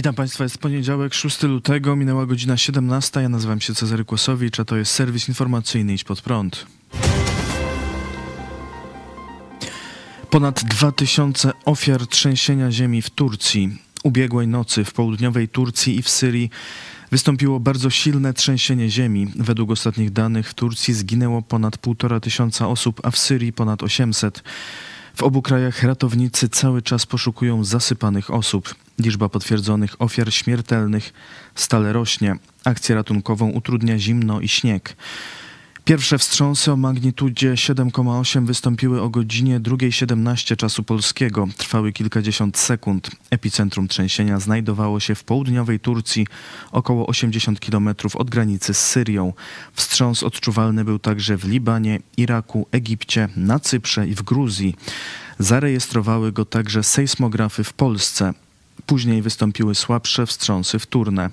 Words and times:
Witam 0.00 0.14
Państwa, 0.14 0.44
jest 0.44 0.58
poniedziałek, 0.58 1.14
6 1.14 1.42
lutego, 1.42 1.96
minęła 1.96 2.26
godzina 2.26 2.56
17. 2.56 3.20
Ja 3.20 3.28
nazywam 3.28 3.60
się 3.60 3.74
Cezary 3.74 4.04
Kłosowicz, 4.04 4.60
a 4.60 4.64
to 4.64 4.76
jest 4.76 4.92
serwis 4.92 5.28
informacyjny 5.28 5.94
Idź 5.94 6.04
Pod 6.04 6.20
Prąd. 6.20 6.66
Ponad 10.30 10.64
2000 10.64 11.52
ofiar 11.64 12.06
trzęsienia 12.06 12.70
ziemi 12.70 13.02
w 13.02 13.10
Turcji. 13.10 13.78
Ubiegłej 14.02 14.48
nocy 14.48 14.84
w 14.84 14.92
południowej 14.92 15.48
Turcji 15.48 15.98
i 15.98 16.02
w 16.02 16.08
Syrii 16.08 16.50
wystąpiło 17.10 17.60
bardzo 17.60 17.90
silne 17.90 18.34
trzęsienie 18.34 18.90
ziemi. 18.90 19.32
Według 19.36 19.70
ostatnich 19.70 20.10
danych 20.10 20.48
w 20.48 20.54
Turcji 20.54 20.94
zginęło 20.94 21.42
ponad 21.42 21.76
1,5 21.76 22.20
tysiąca 22.20 22.68
osób, 22.68 23.00
a 23.04 23.10
w 23.10 23.18
Syrii 23.18 23.52
ponad 23.52 23.82
800. 23.82 24.42
W 25.14 25.22
obu 25.22 25.42
krajach 25.42 25.82
ratownicy 25.82 26.48
cały 26.48 26.82
czas 26.82 27.06
poszukują 27.06 27.64
zasypanych 27.64 28.30
osób. 28.30 28.74
Liczba 28.98 29.28
potwierdzonych 29.28 30.02
ofiar 30.02 30.32
śmiertelnych 30.32 31.12
stale 31.54 31.92
rośnie. 31.92 32.36
Akcję 32.64 32.94
ratunkową 32.94 33.50
utrudnia 33.50 33.98
zimno 33.98 34.40
i 34.40 34.48
śnieg. 34.48 34.96
Pierwsze 35.90 36.18
wstrząsy 36.18 36.72
o 36.72 36.76
magnitudzie 36.76 37.54
7,8 37.54 38.46
wystąpiły 38.46 39.02
o 39.02 39.08
godzinie 39.08 39.60
2.17 39.60 40.56
czasu 40.56 40.82
polskiego. 40.82 41.48
Trwały 41.56 41.92
kilkadziesiąt 41.92 42.58
sekund. 42.58 43.10
Epicentrum 43.30 43.88
trzęsienia 43.88 44.40
znajdowało 44.40 45.00
się 45.00 45.14
w 45.14 45.24
południowej 45.24 45.80
Turcji, 45.80 46.26
około 46.72 47.06
80 47.06 47.60
km 47.60 47.88
od 48.14 48.30
granicy 48.30 48.74
z 48.74 48.80
Syrią. 48.80 49.32
Wstrząs 49.72 50.22
odczuwalny 50.22 50.84
był 50.84 50.98
także 50.98 51.36
w 51.36 51.44
Libanie, 51.44 52.00
Iraku, 52.16 52.66
Egipcie, 52.72 53.28
na 53.36 53.58
Cyprze 53.58 54.06
i 54.06 54.14
w 54.14 54.22
Gruzji. 54.22 54.74
Zarejestrowały 55.38 56.32
go 56.32 56.44
także 56.44 56.82
sejsmografy 56.82 57.64
w 57.64 57.72
Polsce. 57.72 58.34
Później 58.86 59.22
wystąpiły 59.22 59.74
słabsze 59.74 60.26
wstrząsy 60.26 60.78
wtórne. 60.78 61.30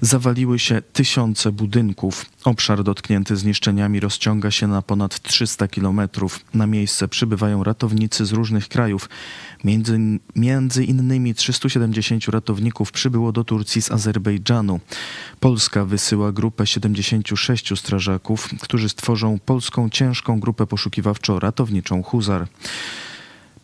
Zawaliły 0.00 0.58
się 0.58 0.82
tysiące 0.92 1.52
budynków. 1.52 2.26
Obszar 2.44 2.84
dotknięty 2.84 3.36
zniszczeniami 3.36 4.00
rozciąga 4.00 4.50
się 4.50 4.66
na 4.66 4.82
ponad 4.82 5.22
300 5.22 5.68
kilometrów. 5.68 6.40
Na 6.54 6.66
miejsce 6.66 7.08
przybywają 7.08 7.64
ratownicy 7.64 8.26
z 8.26 8.32
różnych 8.32 8.68
krajów. 8.68 9.08
Między, 9.64 9.98
między 10.36 10.84
innymi 10.84 11.34
370 11.34 12.28
ratowników 12.28 12.92
przybyło 12.92 13.32
do 13.32 13.44
Turcji 13.44 13.82
z 13.82 13.90
Azerbejdżanu. 13.90 14.80
Polska 15.40 15.84
wysyła 15.84 16.32
grupę 16.32 16.66
76 16.66 17.78
strażaków, 17.78 18.48
którzy 18.60 18.88
stworzą 18.88 19.38
polską 19.44 19.90
ciężką 19.90 20.40
grupę 20.40 20.64
poszukiwawczo-ratowniczą 20.64 22.02
Huzar. 22.02 22.46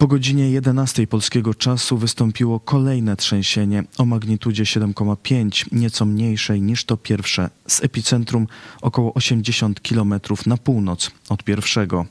Po 0.00 0.06
godzinie 0.06 0.50
11 0.50 1.06
polskiego 1.06 1.54
czasu 1.54 1.98
wystąpiło 1.98 2.60
kolejne 2.60 3.16
trzęsienie 3.16 3.84
o 3.98 4.04
magnitudzie 4.04 4.64
7,5, 4.64 5.66
nieco 5.72 6.04
mniejszej 6.04 6.62
niż 6.62 6.84
to 6.84 6.96
pierwsze, 6.96 7.50
z 7.66 7.84
epicentrum 7.84 8.46
około 8.82 9.14
80 9.14 9.80
km 9.80 10.14
na 10.47 10.56
północ 10.56 11.10
od 11.28 11.44
pierwszego. 11.44 12.06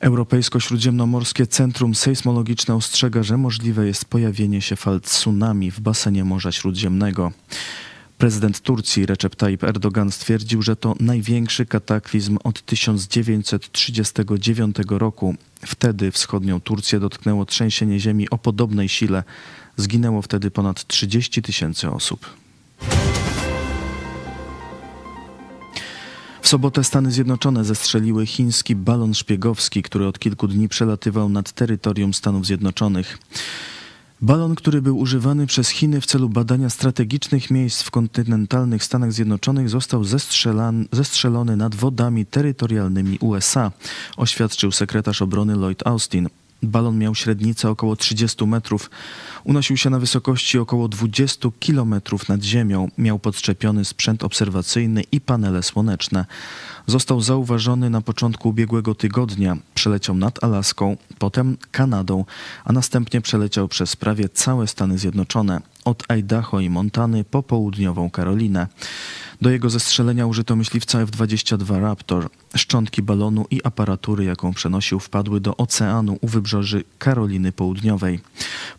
Europejsko-Śródziemnomorskie 0.00 1.46
Centrum 1.46 1.94
Sejsmologiczne 1.94 2.74
ostrzega, 2.74 3.22
że 3.22 3.36
możliwe 3.36 3.86
jest 3.86 4.04
pojawienie 4.04 4.62
się 4.62 4.76
fal 4.76 5.00
tsunami 5.00 5.70
w 5.70 5.80
basenie 5.80 6.24
Morza 6.24 6.52
Śródziemnego. 6.52 7.32
Prezydent 8.18 8.60
Turcji 8.60 9.06
Recep 9.06 9.36
Tayyip 9.36 9.64
Erdogan 9.64 10.10
stwierdził, 10.10 10.62
że 10.62 10.76
to 10.76 10.94
największy 11.00 11.66
kataklizm 11.66 12.38
od 12.44 12.62
1939 12.62 14.76
roku. 14.88 15.34
Wtedy 15.66 16.10
wschodnią 16.10 16.60
Turcję 16.60 17.00
dotknęło 17.00 17.46
trzęsienie 17.46 18.00
ziemi 18.00 18.30
o 18.30 18.38
podobnej 18.38 18.88
sile. 18.88 19.22
Zginęło 19.76 20.22
wtedy 20.22 20.50
ponad 20.50 20.86
30 20.86 21.42
tysięcy 21.42 21.90
osób. 21.90 22.26
W 26.42 26.48
sobotę 26.48 26.84
Stany 26.84 27.12
Zjednoczone 27.12 27.64
zestrzeliły 27.64 28.26
chiński 28.26 28.76
balon 28.76 29.14
szpiegowski, 29.14 29.82
który 29.82 30.06
od 30.06 30.18
kilku 30.18 30.48
dni 30.48 30.68
przelatywał 30.68 31.28
nad 31.28 31.52
terytorium 31.52 32.14
Stanów 32.14 32.46
Zjednoczonych. 32.46 33.18
Balon, 34.20 34.54
który 34.54 34.82
był 34.82 34.98
używany 34.98 35.46
przez 35.46 35.68
Chiny 35.68 36.00
w 36.00 36.06
celu 36.06 36.28
badania 36.28 36.70
strategicznych 36.70 37.50
miejsc 37.50 37.82
w 37.82 37.90
kontynentalnych 37.90 38.84
Stanach 38.84 39.12
Zjednoczonych, 39.12 39.68
został 39.68 40.04
zestrzelony 40.92 41.56
nad 41.56 41.74
wodami 41.74 42.26
terytorialnymi 42.26 43.18
USA, 43.20 43.72
oświadczył 44.16 44.72
sekretarz 44.72 45.22
obrony 45.22 45.56
Lloyd 45.56 45.86
Austin. 45.86 46.28
Balon 46.62 46.98
miał 46.98 47.14
średnicę 47.14 47.70
około 47.70 47.96
30 47.96 48.46
metrów. 48.46 48.90
Unosił 49.44 49.76
się 49.76 49.90
na 49.90 49.98
wysokości 49.98 50.58
około 50.58 50.88
20 50.88 51.48
kilometrów 51.60 52.28
nad 52.28 52.42
ziemią. 52.42 52.90
Miał 52.98 53.18
podczepiony 53.18 53.84
sprzęt 53.84 54.24
obserwacyjny 54.24 55.02
i 55.12 55.20
panele 55.20 55.62
słoneczne. 55.62 56.24
Został 56.86 57.20
zauważony 57.20 57.90
na 57.90 58.00
początku 58.00 58.48
ubiegłego 58.48 58.94
tygodnia. 58.94 59.56
Przeleciał 59.74 60.16
nad 60.16 60.44
Alaską, 60.44 60.96
potem 61.18 61.56
Kanadą, 61.70 62.24
a 62.64 62.72
następnie 62.72 63.20
przeleciał 63.20 63.68
przez 63.68 63.96
prawie 63.96 64.28
całe 64.28 64.66
Stany 64.66 64.98
Zjednoczone, 64.98 65.60
od 65.86 66.04
Idaho 66.18 66.60
i 66.60 66.70
Montany 66.70 67.24
po 67.24 67.42
południową 67.42 68.10
Karolinę. 68.10 68.66
Do 69.40 69.50
jego 69.50 69.70
zestrzelenia 69.70 70.26
użyto 70.26 70.56
myśliwca 70.56 71.00
F-22 71.00 71.80
Raptor. 71.80 72.28
Szczątki 72.56 73.02
balonu 73.02 73.46
i 73.50 73.60
aparatury, 73.64 74.24
jaką 74.24 74.54
przenosił, 74.54 75.00
wpadły 75.00 75.40
do 75.40 75.56
oceanu 75.56 76.18
u 76.20 76.28
wybrzeży 76.28 76.84
Karoliny 76.98 77.52
Południowej. 77.52 78.20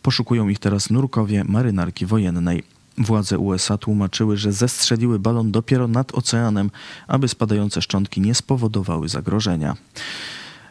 Poszukują 0.01 0.49
ich 0.49 0.59
teraz 0.59 0.89
nurkowie 0.89 1.43
marynarki 1.43 2.05
wojennej. 2.05 2.63
Władze 2.97 3.39
USA 3.39 3.77
tłumaczyły, 3.77 4.37
że 4.37 4.51
zestrzeliły 4.51 5.19
balon 5.19 5.51
dopiero 5.51 5.87
nad 5.87 6.15
oceanem, 6.15 6.71
aby 7.07 7.27
spadające 7.27 7.81
szczątki 7.81 8.21
nie 8.21 8.35
spowodowały 8.35 9.09
zagrożenia. 9.09 9.75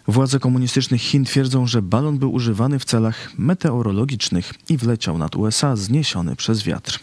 Władze 0.08 0.38
komunistycznych 0.38 1.02
Chin 1.02 1.24
twierdzą, 1.24 1.66
że 1.66 1.82
balon 1.82 2.18
był 2.18 2.32
używany 2.32 2.78
w 2.78 2.84
celach 2.84 3.38
meteorologicznych 3.38 4.52
i 4.68 4.76
wleciał 4.76 5.18
nad 5.18 5.36
USA 5.36 5.76
zniesiony 5.76 6.36
przez 6.36 6.62
wiatr. 6.62 7.00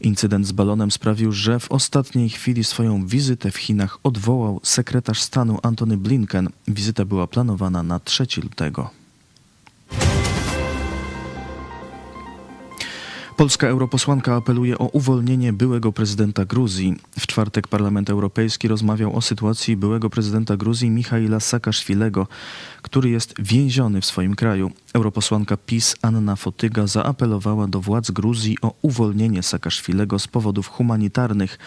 Incydent 0.00 0.46
z 0.46 0.52
balonem 0.52 0.90
sprawił, 0.90 1.32
że 1.32 1.60
w 1.60 1.70
ostatniej 1.72 2.30
chwili 2.30 2.64
swoją 2.64 3.06
wizytę 3.06 3.50
w 3.50 3.56
Chinach 3.56 3.98
odwołał 4.02 4.60
sekretarz 4.62 5.22
stanu 5.22 5.58
Antony 5.62 5.96
Blinken. 5.96 6.48
Wizyta 6.68 7.04
była 7.04 7.26
planowana 7.26 7.82
na 7.82 8.00
3 8.00 8.26
lutego. 8.42 8.90
Polska 13.36 13.66
europosłanka 13.68 14.34
apeluje 14.36 14.78
o 14.78 14.86
uwolnienie 14.86 15.52
byłego 15.52 15.92
prezydenta 15.92 16.44
Gruzji. 16.44 16.96
W 17.18 17.26
czwartek 17.26 17.68
Parlament 17.68 18.10
Europejski 18.10 18.68
rozmawiał 18.68 19.16
o 19.16 19.22
sytuacji 19.22 19.76
byłego 19.76 20.10
prezydenta 20.10 20.56
Gruzji 20.56 20.90
Michaila 20.90 21.40
Saakaszwilego, 21.40 22.26
który 22.82 23.10
jest 23.10 23.34
więziony 23.38 24.00
w 24.00 24.06
swoim 24.06 24.34
kraju. 24.34 24.70
Europosłanka 24.94 25.56
PiS 25.56 25.96
Anna 26.02 26.36
Fotyga 26.36 26.86
zaapelowała 26.86 27.66
do 27.68 27.80
władz 27.80 28.10
Gruzji 28.10 28.56
o 28.62 28.74
uwolnienie 28.82 29.42
Saakaszwilego 29.42 30.18
z 30.18 30.28
powodów 30.28 30.68
humanitarnych, 30.68 31.58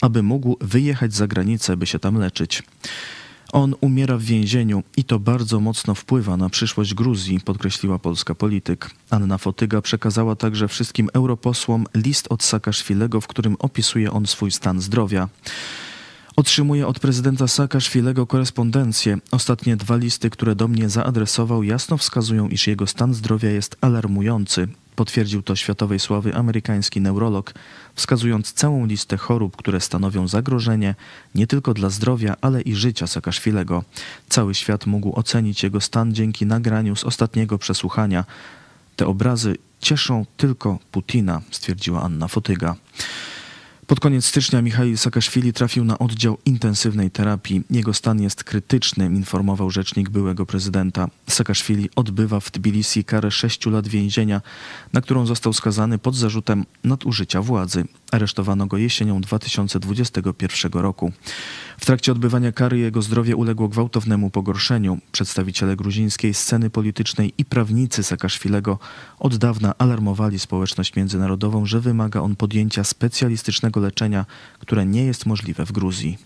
aby 0.00 0.22
mógł 0.22 0.56
wyjechać 0.60 1.14
za 1.14 1.26
granicę, 1.26 1.76
by 1.76 1.86
się 1.86 1.98
tam 1.98 2.18
leczyć. 2.18 2.62
On 3.52 3.74
umiera 3.80 4.18
w 4.18 4.22
więzieniu 4.22 4.82
i 4.96 5.04
to 5.04 5.18
bardzo 5.18 5.60
mocno 5.60 5.94
wpływa 5.94 6.36
na 6.36 6.48
przyszłość 6.48 6.94
Gruzji, 6.94 7.40
podkreśliła 7.40 7.98
polska 7.98 8.34
polityk. 8.34 8.90
Anna 9.10 9.38
Fotyga 9.38 9.82
przekazała 9.82 10.36
także 10.36 10.68
wszystkim 10.68 11.08
europosłom 11.12 11.86
list 11.94 12.26
od 12.30 12.42
Saakaszwilego, 12.42 13.20
w 13.20 13.26
którym 13.26 13.56
opisuje 13.58 14.12
on 14.12 14.26
swój 14.26 14.50
stan 14.50 14.80
zdrowia. 14.80 15.28
Otrzymuję 16.36 16.86
od 16.86 17.00
prezydenta 17.00 17.48
Saakaszwilego 17.48 18.26
korespondencję. 18.26 19.18
Ostatnie 19.30 19.76
dwa 19.76 19.96
listy, 19.96 20.30
które 20.30 20.54
do 20.54 20.68
mnie 20.68 20.88
zaadresował, 20.88 21.62
jasno 21.62 21.96
wskazują, 21.96 22.48
iż 22.48 22.66
jego 22.66 22.86
stan 22.86 23.14
zdrowia 23.14 23.50
jest 23.50 23.76
alarmujący. 23.80 24.68
Potwierdził 24.96 25.42
to 25.42 25.56
światowej 25.56 25.98
sławy 25.98 26.34
amerykański 26.34 27.00
neurolog, 27.00 27.54
wskazując 27.94 28.52
całą 28.52 28.86
listę 28.86 29.16
chorób, 29.16 29.56
które 29.56 29.80
stanowią 29.80 30.28
zagrożenie 30.28 30.94
nie 31.34 31.46
tylko 31.46 31.74
dla 31.74 31.90
zdrowia, 31.90 32.36
ale 32.40 32.60
i 32.60 32.74
życia 32.74 33.06
Saakaszwilego. 33.06 33.84
Cały 34.28 34.54
świat 34.54 34.86
mógł 34.86 35.18
ocenić 35.18 35.62
jego 35.62 35.80
stan 35.80 36.14
dzięki 36.14 36.46
nagraniu 36.46 36.96
z 36.96 37.04
ostatniego 37.04 37.58
przesłuchania. 37.58 38.24
Te 38.96 39.06
obrazy 39.06 39.56
cieszą 39.80 40.26
tylko 40.36 40.78
Putina, 40.92 41.42
stwierdziła 41.50 42.02
Anna 42.02 42.28
Fotyga. 42.28 42.76
Pod 43.92 44.00
koniec 44.00 44.24
stycznia 44.26 44.62
Michał 44.62 44.96
Saakaszwili 44.96 45.52
trafił 45.52 45.84
na 45.84 45.98
oddział 45.98 46.38
intensywnej 46.44 47.10
terapii. 47.10 47.62
Jego 47.70 47.94
stan 47.94 48.22
jest 48.22 48.44
krytyczny, 48.44 49.04
informował 49.06 49.70
rzecznik 49.70 50.10
byłego 50.10 50.46
prezydenta. 50.46 51.08
Saakaszwili 51.28 51.90
odbywa 51.96 52.40
w 52.40 52.50
Tbilisi 52.50 53.04
karę 53.04 53.30
sześciu 53.30 53.70
lat 53.70 53.88
więzienia, 53.88 54.40
na 54.92 55.00
którą 55.00 55.26
został 55.26 55.52
skazany 55.52 55.98
pod 55.98 56.16
zarzutem 56.16 56.64
nadużycia 56.84 57.42
władzy. 57.42 57.84
Aresztowano 58.12 58.66
go 58.66 58.76
jesienią 58.76 59.20
2021 59.20 60.72
roku. 60.72 61.12
W 61.78 61.86
trakcie 61.86 62.12
odbywania 62.12 62.52
kary 62.52 62.78
jego 62.78 63.02
zdrowie 63.02 63.36
uległo 63.36 63.68
gwałtownemu 63.68 64.30
pogorszeniu. 64.30 64.98
Przedstawiciele 65.12 65.76
gruzińskiej 65.76 66.34
sceny 66.34 66.70
politycznej 66.70 67.32
i 67.38 67.44
prawnicy 67.44 68.02
Saakaszwilego 68.02 68.78
od 69.18 69.36
dawna 69.36 69.74
alarmowali 69.78 70.38
społeczność 70.38 70.96
międzynarodową, 70.96 71.66
że 71.66 71.80
wymaga 71.80 72.20
on 72.20 72.36
podjęcia 72.36 72.84
specjalistycznego 72.84 73.80
leczenia, 73.80 74.26
które 74.58 74.86
nie 74.86 75.04
jest 75.04 75.26
możliwe 75.26 75.66
w 75.66 75.72
Gruzji. 75.72 76.18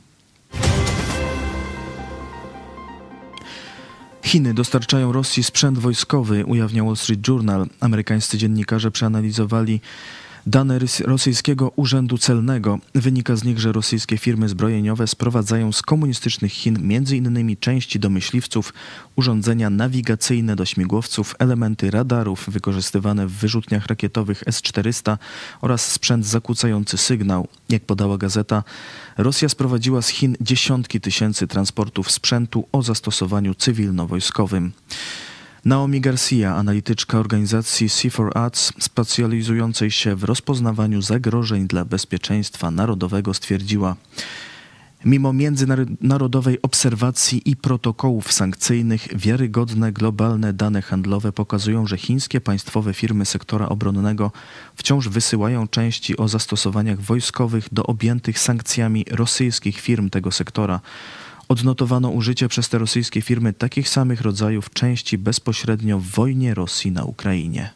Chiny 4.22 4.54
dostarczają 4.54 5.12
Rosji 5.12 5.42
sprzęt 5.42 5.78
wojskowy, 5.78 6.44
ujawnia 6.46 6.84
Wall 6.84 6.96
Street 6.96 7.28
Journal. 7.28 7.66
Amerykańscy 7.80 8.38
dziennikarze 8.38 8.90
przeanalizowali 8.90 9.80
Dane 10.48 10.78
rosyjskiego 11.04 11.72
urzędu 11.76 12.18
celnego. 12.18 12.78
Wynika 12.94 13.36
z 13.36 13.44
nich, 13.44 13.58
że 13.58 13.72
rosyjskie 13.72 14.18
firmy 14.18 14.48
zbrojeniowe 14.48 15.06
sprowadzają 15.06 15.72
z 15.72 15.82
komunistycznych 15.82 16.52
Chin 16.52 16.76
m.in. 16.76 17.56
części 17.60 17.98
do 18.00 18.10
myśliwców, 18.10 18.72
urządzenia 19.16 19.70
nawigacyjne 19.70 20.56
do 20.56 20.64
śmigłowców, 20.64 21.34
elementy 21.38 21.90
radarów 21.90 22.44
wykorzystywane 22.48 23.26
w 23.26 23.32
wyrzutniach 23.32 23.86
rakietowych 23.86 24.42
S-400 24.46 25.18
oraz 25.60 25.92
sprzęt 25.92 26.26
zakłócający 26.26 26.98
sygnał. 26.98 27.48
Jak 27.68 27.82
podała 27.82 28.18
gazeta, 28.18 28.64
Rosja 29.16 29.48
sprowadziła 29.48 30.02
z 30.02 30.08
Chin 30.08 30.36
dziesiątki 30.40 31.00
tysięcy 31.00 31.46
transportów 31.46 32.10
sprzętu 32.10 32.68
o 32.72 32.82
zastosowaniu 32.82 33.52
cywilno-wojskowym. 33.52 34.70
Naomi 35.66 36.00
Garcia, 36.00 36.56
analityczka 36.56 37.18
organizacji 37.18 37.88
C4Arts 37.88 38.72
specjalizującej 38.78 39.90
się 39.90 40.16
w 40.16 40.24
rozpoznawaniu 40.24 41.02
zagrożeń 41.02 41.66
dla 41.66 41.84
bezpieczeństwa 41.84 42.70
narodowego 42.70 43.34
stwierdziła, 43.34 43.96
Mimo 45.04 45.32
międzynarodowej 45.32 46.62
obserwacji 46.62 47.50
i 47.50 47.56
protokołów 47.56 48.32
sankcyjnych, 48.32 49.08
wiarygodne 49.18 49.92
globalne 49.92 50.52
dane 50.52 50.82
handlowe 50.82 51.32
pokazują, 51.32 51.86
że 51.86 51.98
chińskie 51.98 52.40
państwowe 52.40 52.94
firmy 52.94 53.24
sektora 53.24 53.68
obronnego 53.68 54.32
wciąż 54.74 55.08
wysyłają 55.08 55.68
części 55.68 56.16
o 56.16 56.28
zastosowaniach 56.28 57.00
wojskowych 57.00 57.68
do 57.72 57.82
objętych 57.82 58.38
sankcjami 58.38 59.04
rosyjskich 59.10 59.80
firm 59.80 60.10
tego 60.10 60.32
sektora 60.32 60.80
odnotowano 61.48 62.08
użycie 62.08 62.48
przez 62.48 62.68
te 62.68 62.78
rosyjskie 62.78 63.22
firmy 63.22 63.52
takich 63.52 63.88
samych 63.88 64.20
rodzajów 64.20 64.70
części 64.70 65.18
bezpośrednio 65.18 65.98
w 65.98 66.06
wojnie 66.06 66.54
Rosji 66.54 66.92
na 66.92 67.04
Ukrainie. 67.04 67.70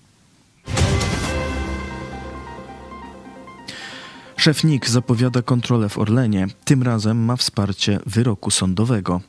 Szef 4.40 4.64
NIK 4.64 4.88
zapowiada 4.88 5.42
kontrolę 5.42 5.88
w 5.88 5.98
Orlenie. 5.98 6.46
Tym 6.64 6.82
razem 6.82 7.24
ma 7.24 7.36
wsparcie 7.36 7.98
wyroku 8.06 8.50
sądowego. 8.50 9.20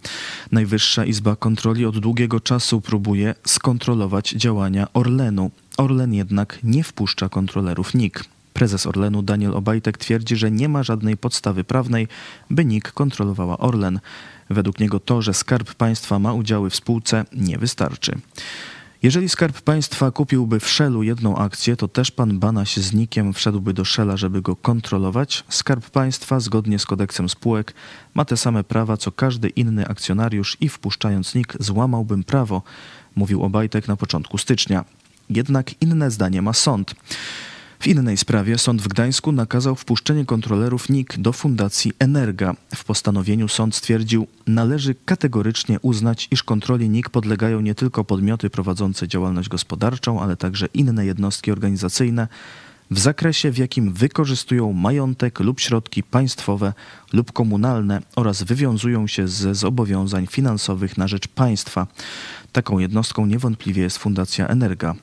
Najwyższa 0.52 1.06
Izba 1.06 1.36
Kontroli 1.36 1.86
od 1.86 2.00
długiego 2.00 2.40
czasu 2.40 2.82
próbuje 2.82 3.36
skontrolować 3.46 4.30
działania 4.30 4.88
Orlenu. 4.94 5.52
Orlen 5.78 6.14
jednak 6.14 6.60
nie 6.64 6.84
wpuszcza 6.84 7.30
kontrolerów 7.30 7.94
NIK. 7.94 8.24
Prezes 8.62 8.86
Orlenu 8.86 9.22
Daniel 9.22 9.54
Obajtek 9.54 9.98
twierdzi, 9.98 10.36
że 10.36 10.52
nie 10.52 10.70
ma 10.70 10.84
żadnej 10.84 11.18
podstawy 11.18 11.64
prawnej, 11.64 12.08
by 12.50 12.66
NIK 12.66 12.92
kontrolowała 12.92 13.58
Orlen. 13.58 14.00
Według 14.50 14.80
niego 14.80 15.00
to, 15.00 15.22
że 15.22 15.34
Skarb 15.34 15.74
Państwa 15.74 16.20
ma 16.20 16.34
udziały 16.34 16.70
w 16.70 16.76
spółce, 16.76 17.26
nie 17.34 17.58
wystarczy. 17.58 18.18
Jeżeli 19.04 19.30
Skarb 19.30 19.62
Państwa 19.62 20.12
kupiłby 20.12 20.60
w 20.60 20.70
Shellu 20.70 21.04
jedną 21.04 21.38
akcję, 21.38 21.76
to 21.76 21.88
też 21.88 22.12
pan 22.12 22.40
Banaś 22.40 22.78
z 22.78 22.94
Nikiem 22.94 23.34
wszedłby 23.34 23.74
do 23.74 23.86
Shella, 23.86 24.18
żeby 24.18 24.42
go 24.42 24.56
kontrolować. 24.56 25.44
Skarb 25.50 25.90
Państwa, 25.90 26.40
zgodnie 26.40 26.80
z 26.80 26.86
kodeksem 26.86 27.30
spółek, 27.30 27.74
ma 28.14 28.26
te 28.26 28.38
same 28.38 28.64
prawa 28.64 28.98
co 28.98 29.12
każdy 29.12 29.50
inny 29.50 29.88
akcjonariusz 29.88 30.58
i 30.60 30.70
wpuszczając 30.70 31.36
Nik 31.36 31.54
złamałbym 31.60 32.24
prawo, 32.24 32.62
mówił 33.16 33.44
Obajtek 33.44 33.88
na 33.88 33.96
początku 33.96 34.38
stycznia. 34.38 34.86
Jednak 35.30 35.82
inne 35.82 36.12
zdanie 36.12 36.42
ma 36.42 36.54
sąd. 36.54 36.96
W 37.82 37.88
innej 37.88 38.18
sprawie 38.18 38.58
sąd 38.58 38.82
w 38.82 38.88
Gdańsku 38.88 39.32
nakazał 39.32 39.76
wpuszczenie 39.76 40.26
kontrolerów 40.26 40.90
NIK 40.90 41.18
do 41.18 41.34
Fundacji 41.34 41.94
Energa. 42.00 42.56
W 42.76 42.84
postanowieniu 42.84 43.48
sąd 43.48 43.76
stwierdził, 43.76 44.28
należy 44.48 44.96
kategorycznie 45.06 45.80
uznać, 45.80 46.28
iż 46.32 46.44
kontroli 46.44 46.90
NIK 46.90 47.10
podlegają 47.10 47.62
nie 47.62 47.76
tylko 47.76 48.04
podmioty 48.04 48.50
prowadzące 48.50 49.08
działalność 49.08 49.50
gospodarczą, 49.50 50.22
ale 50.22 50.38
także 50.38 50.68
inne 50.74 51.06
jednostki 51.06 51.52
organizacyjne 51.52 52.28
w 52.92 53.00
zakresie, 53.00 53.52
w 53.52 53.58
jakim 53.58 53.94
wykorzystują 53.94 54.74
majątek 54.74 55.40
lub 55.40 55.60
środki 55.60 56.04
państwowe 56.04 56.74
lub 57.14 57.32
komunalne 57.32 58.02
oraz 58.16 58.44
wywiązują 58.44 59.08
się 59.08 59.28
ze 59.28 59.56
zobowiązań 59.56 60.28
finansowych 60.28 60.98
na 60.98 61.08
rzecz 61.08 61.28
państwa. 61.28 61.88
Taką 62.52 62.80
jednostką 62.80 63.26
niewątpliwie 63.26 63.84
jest 63.84 63.98
Fundacja 63.98 64.48
Energa. 64.48 64.96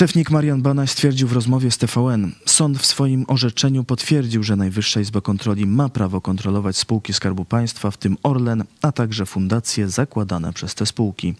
Szefnik 0.00 0.30
Marian 0.30 0.62
Banaś 0.62 0.90
stwierdził 0.90 1.28
w 1.28 1.32
rozmowie 1.32 1.70
z 1.70 1.78
TVN, 1.78 2.32
sąd 2.46 2.78
w 2.78 2.86
swoim 2.86 3.24
orzeczeniu 3.28 3.84
potwierdził, 3.84 4.42
że 4.42 4.56
Najwyższa 4.56 5.00
Izba 5.00 5.20
Kontroli 5.20 5.66
ma 5.66 5.88
prawo 5.88 6.20
kontrolować 6.20 6.76
spółki 6.76 7.12
Skarbu 7.12 7.44
Państwa, 7.44 7.90
w 7.90 7.96
tym 7.96 8.16
Orlen, 8.22 8.64
a 8.82 8.92
także 8.92 9.26
fundacje 9.26 9.88
zakładane 9.88 10.52
przez 10.52 10.74
te 10.74 10.86
spółki. 10.86 11.34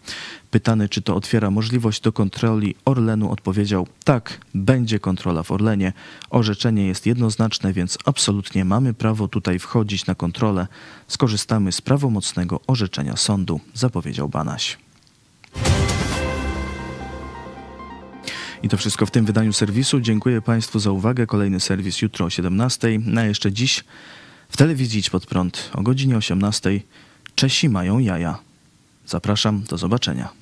Pytany, 0.51 0.89
czy 0.89 1.03
to 1.03 1.17
otwiera 1.17 1.51
możliwość 1.51 2.01
do 2.01 2.13
kontroli 2.13 2.75
Orlenu, 2.85 3.31
odpowiedział: 3.31 3.87
tak, 4.05 4.41
będzie 4.55 4.99
kontrola 4.99 5.43
w 5.43 5.51
Orlenie. 5.51 5.93
Orzeczenie 6.31 6.87
jest 6.87 7.07
jednoznaczne, 7.07 7.73
więc 7.73 7.99
absolutnie 8.05 8.65
mamy 8.65 8.95
prawo 8.95 9.29
tutaj 9.29 9.59
wchodzić 9.59 10.07
na 10.07 10.15
kontrolę. 10.15 10.67
Skorzystamy 11.09 11.73
z 11.73 11.81
prawomocnego 11.81 12.61
orzeczenia 12.67 13.17
sądu, 13.17 13.61
zapowiedział 13.75 14.29
Banaś. 14.29 14.90
I 18.63 18.69
to 18.69 18.77
wszystko 18.77 19.07
w 19.07 19.11
tym 19.11 19.25
wydaniu 19.25 19.53
serwisu. 19.53 20.01
Dziękuję 20.01 20.43
Państwu 20.43 20.79
za 20.79 20.91
uwagę. 20.91 21.27
Kolejny 21.27 21.61
serwis 21.61 22.03
jutro 22.03 22.27
o 22.27 22.31
17. 22.31 22.99
Na 22.99 23.25
jeszcze 23.25 23.53
dziś 23.53 23.85
w 24.49 24.57
telewizji 24.57 25.03
Pod 25.11 25.27
Prąd 25.27 25.71
o 25.75 25.83
godzinie 25.83 26.17
18. 26.17 26.81
Czesi 27.35 27.69
mają 27.69 27.99
jaja. 27.99 28.39
Zapraszam, 29.07 29.63
do 29.69 29.79
zobaczenia. 29.79 30.40